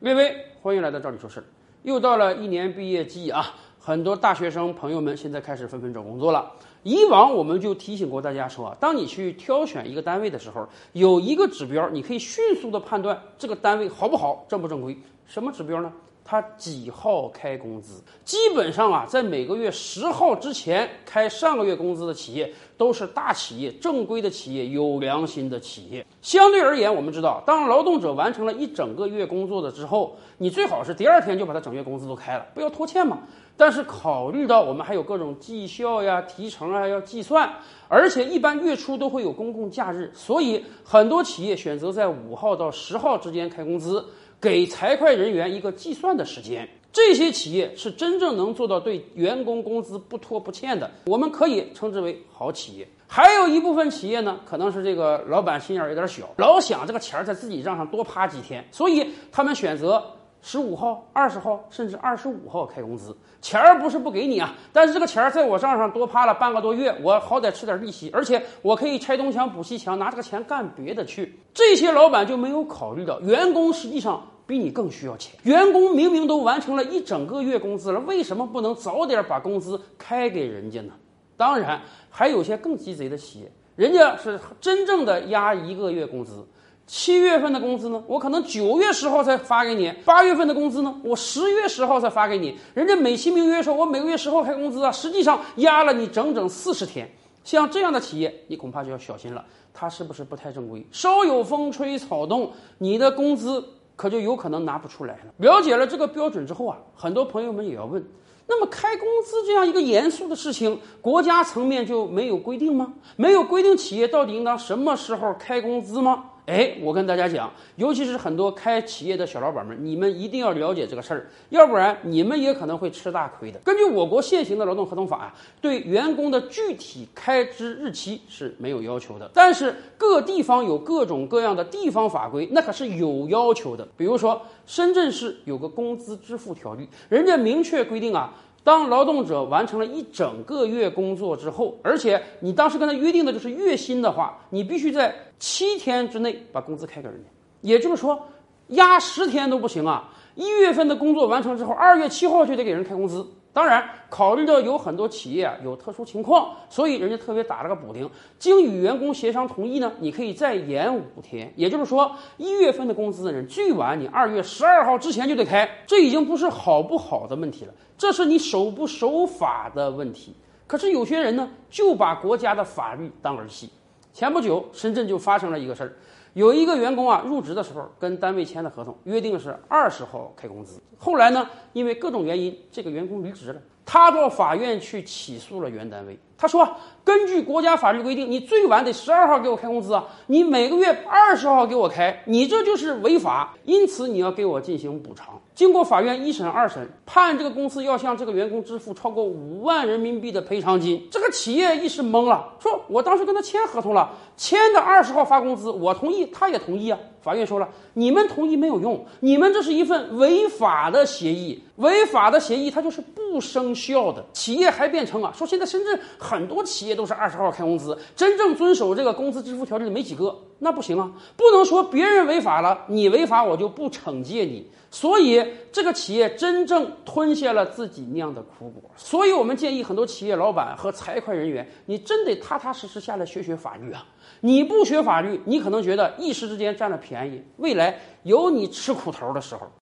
[0.00, 0.32] 微微，
[0.62, 1.44] 欢迎来到这里说事儿。
[1.82, 6.52] 又到了一年毕业季啊，很多大学生朋友们现在开始纷纷找工作了。
[6.84, 14.96] 以往我们就提醒过大家说，当你去挑选一个单位的时候，有一个指标，你可以迅速的判断这个单位好不好、正不正规。
[15.26, 15.92] 什么指标呢？
[16.30, 18.02] 他几号开工资？
[18.22, 26.04] 基本上啊，在每个月十号之前开上个月工资的企业，都是大企业、正规的企业、有良心的企业。
[26.20, 33.20] 相对而言，我们知道，当劳动者完成了一整个月工作的之后，你最好是第二天就把他整月工资都开了，不要拖欠嘛。
[33.56, 37.50] 但是考虑到我们还有各种绩效呀、提成啊要计算，
[37.88, 44.04] 而且一般月初都会有公共假日，所以很多企业选择在五号到十号之间开工资。
[44.40, 52.88] 给财会人员一个计算的时间，这些企业是真正能做到对员工工资不拖不欠的，我们可以称之为好企业。
[53.06, 60.04] 还有一部分企业呢，可能是这个老板心眼儿有点小，老想这个钱儿在自己账上多趴几天，所以他们选择。
[60.40, 71.38] 十五号、二十号，甚至二十五号开工资，钱儿不是不给你啊，但是这个钱儿在我账上多趴了半个多月，我好歹吃点利息，而且我可以拆东墙补西墙，拿这个钱干别的去。
[71.52, 75.38] 这些老板就没有考虑到，员工实际上比你更需要钱。
[75.42, 80.92] 员工明明都完成了一整个月工资了，为什么不能早点把工资开给人家呢？
[81.36, 86.46] 当然，还有些更鸡贼的企业，人家是真正的压一个月工资。
[86.88, 92.58] 七月份的工资呢，我可能九月十号才发给你；八月份的工资呢，我十月十号才发给你。
[92.72, 97.06] 人家美其名曰说，我每个月十号开工资啊，实际上压了你整整四十天。
[97.44, 99.44] 像这样的企业，你恐怕就要小心了，
[99.74, 100.84] 它是不是不太正规？
[100.90, 103.62] 稍有风吹草动，你的工资
[103.94, 105.32] 可就有可能拿不出来了。
[105.36, 108.02] 了解了这个标准之后啊，很多朋友们也要问：
[108.46, 112.94] 那么开工资这样一个严肃的事情，国家层面就没有规定吗？
[113.16, 116.30] 没有规定企业到底应当什么时候开工资吗？
[116.48, 123.58] 哎，我跟大家讲，尤其是很多开企业的小老板们，你们一定要了解这个事儿，要不然你们也可能会吃大亏的。
[123.58, 133.86] 根据我国现行的劳动合同法啊，对员工的具体开支日期是没有要求的，但是各地方有各种各样的地方法规，那可是有要求的。
[133.94, 138.32] 比如说，深圳市有个工资支付条例，人家明确规定啊。
[138.68, 147.30] 当劳动者完成了一整个月工作之后，而且你当时跟他约定的就是月薪的话，你必须在七天之内把工资开给人家。
[147.62, 148.20] 也就是说，
[148.66, 150.12] 压十天都不行啊！
[150.38, 153.26] 一月份的工作完成之后，二月七号就得给人开工资。
[153.52, 161.52] 当然，考虑到有很多企业有特殊情况，所以人家特别打了个补丁，经与员工协商同意呢，你可以再延五天。
[161.56, 165.68] 也就是说，一月份的工资的人，最晚你二月十二号之前就得开。
[165.88, 170.32] 这已经不是好不好的问题了，这是你守不守法的问题。
[170.68, 173.68] 可是有些人呢，就把国家的法律当儿戏。
[174.12, 175.92] 前不久，深圳就发生了一个事儿。
[176.34, 186.18] 有一个员工啊，入职的时候跟单位签的合同约定是二十号开工资，后来呢，因为各种原因，这个员工离职了，他到法院去起诉了原单位。
[186.36, 186.68] 他说
[187.02, 190.06] ：“根据国家法律规定，你最晚得十二号给我开工资啊！
[190.26, 201.08] 你每个月二十号给我开，你这就是违法，因此你要给我进行补偿。”经过法院一审、二审，判这个公司要向这个员工支付超过五万人民币的赔偿金。
[201.10, 216.00] 这个企业一时懵了，说：“我当时跟他签合同了，签的二十号发工资，我同意，他也同意啊。”法院说了：“你们同意没有用，你们这是一份违法的协议，违法的协议它就是不生效的。”企业还变成啊，说现在深圳。
[216.18, 224.68] 很多企业都是二十号开工资，真正遵守这个工资支付条例的没几个，那不行啊，不能说别人违法了，你违法我就不惩戒你。
[224.90, 228.90] 所以这个企业真正吞下了自己酿的苦果。
[228.96, 234.04] 所以我们建议很多企业老板和财会人员，你真得踏踏实实下来学学法律啊！
[234.40, 239.70] 你不学法律，你可能觉得一时之间占了便宜，未来有你吃苦头的时候。